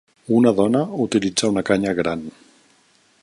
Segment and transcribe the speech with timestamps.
[0.37, 2.23] Una dona utilitza una canya gran.